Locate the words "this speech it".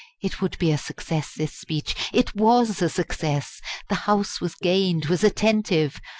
1.35-2.33